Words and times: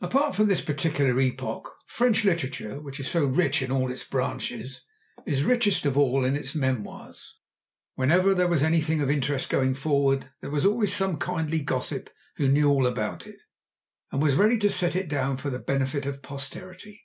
Apart 0.00 0.36
from 0.36 0.46
this 0.46 0.60
particular 0.60 1.18
epoch, 1.18 1.74
French 1.88 2.24
literature, 2.24 2.78
which 2.80 3.00
is 3.00 3.08
so 3.08 3.24
rich 3.24 3.60
in 3.62 3.72
all 3.72 3.90
its 3.90 4.04
branches, 4.04 4.82
is 5.26 5.42
richest 5.42 5.84
of 5.84 5.98
all 5.98 6.24
in 6.24 6.36
its 6.36 6.54
memoirs. 6.54 7.34
Whenever 7.96 8.32
there 8.32 8.46
was 8.46 8.62
anything 8.62 9.00
of 9.00 9.10
interest 9.10 9.50
going 9.50 9.74
forward 9.74 10.30
there 10.40 10.50
was 10.52 10.64
always 10.64 10.94
some 10.94 11.16
kindly 11.18 11.58
gossip 11.58 12.10
who 12.36 12.46
knew 12.46 12.70
all 12.70 12.86
about 12.86 13.26
it, 13.26 13.40
and 14.12 14.22
was 14.22 14.36
ready 14.36 14.56
to 14.56 14.70
set 14.70 14.94
it 14.94 15.08
down 15.08 15.36
for 15.36 15.50
the 15.50 15.58
benefit 15.58 16.06
of 16.06 16.22
posterity. 16.22 17.02